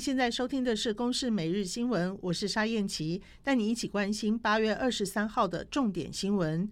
[0.00, 6.66] 现在收听的是《公视每日新闻》，我是沙燕琪，带你一起关心八月二十三号的重点新闻。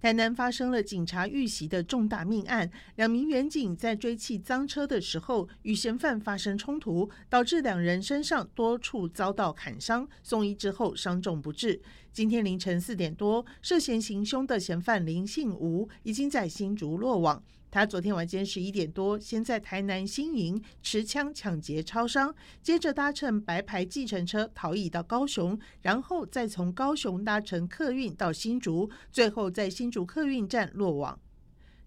[0.00, 11.82] 台南发生了警察遇袭的重大命案，两名员警在追缉赃车的时候与嫌犯发生冲突，导致两人身上多处遭到砍伤，送医之后伤重不治。
[12.14, 17.42] 今天凌晨四点多，涉嫌行凶的嫌犯林姓吴已经在新竹落网。
[17.74, 31.18] 他昨天晚间十一点多，先在台南新营持枪抢劫超商，接着搭乘白牌计程车逃逸到高雄，然后再从高雄搭乘客运到新竹，最后在新竹客运站落网。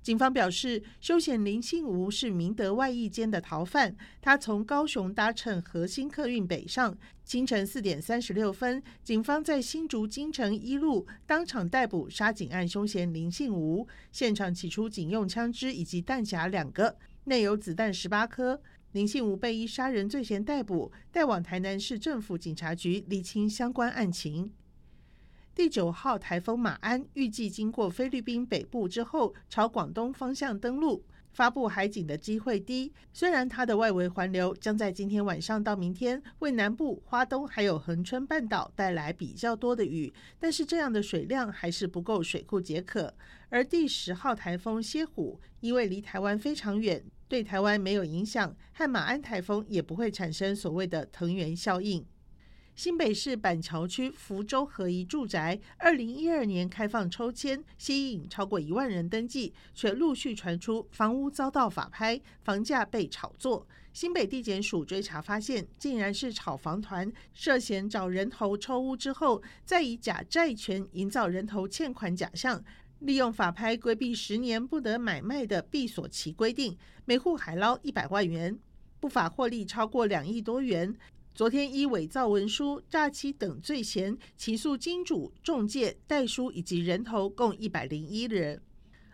[0.08, 3.94] 警方表示，凶嫌林姓吴是明德外役间的逃犯。
[4.22, 6.98] 他从高雄搭乘和欣客运北上。
[7.26, 13.86] 清晨四点三十六分，警方在新竹金城一路当场逮捕杀警案凶嫌林姓吴。
[14.14, 18.62] 现场起出警用枪支以及弹夹两个，内有子弹十八颗。
[18.94, 24.54] 林姓吴被依杀人罪嫌逮捕，带往台南市政府警察局厘清相关案情。
[25.58, 32.94] 第九号台风马鞍预计经过菲律宾北部之后，朝广东方向登陆，发布海警的机会低。
[33.12, 43.12] 虽然它的外围环流将在今天晚上到明天为南部、花东还有恒春半岛带来比较多的雨，但是这样的水量还是不够水库解渴。
[43.50, 52.06] 而第十号台风蝎虎因为离台湾非常远，对台湾没有影响，和马鞍台风也不会产生所谓的藤原效应。
[52.78, 63.68] 新北市板桥区福州合一住宅，二零一二年开放抽签，吸引超过一万人登记，却陆续传出房屋遭到法拍，房价被炒作。
[63.94, 72.64] 新北地检署追查发现，竟然是炒房团涉嫌找人头抽屋之后，再以假债权营造人头欠款假象，
[73.00, 78.60] 利用法拍规避十年不得买卖的闭锁期规定，每户海捞一百万元，
[79.00, 80.96] 不法获利超过两亿多元。
[81.38, 88.60] 昨天依伪造文书、诈欺等罪嫌起诉金主、中介、代书以及人头共一百零一人。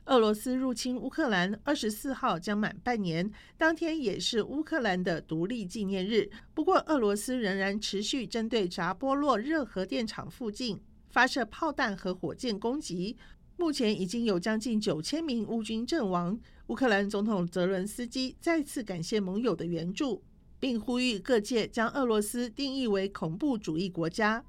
[0.06, 6.32] 俄罗斯入侵乌克兰二十四号将满半年，当天也是乌克兰的独立纪念日。
[6.54, 10.80] 不过，俄罗斯仍然持续针对扎波洛热核电厂附近
[11.10, 13.18] 发射炮弹和火箭攻击。
[13.58, 16.40] 目前已经有将近九千名乌军阵亡。
[16.68, 20.24] 乌克兰总统泽伦斯基再次感谢盟友的援助。
[20.64, 24.42] 并呼吁各界将俄罗斯定义为恐怖主义国家。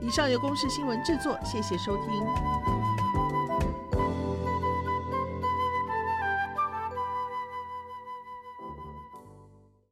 [0.00, 2.89] 以上由公视新闻制作，谢谢收听。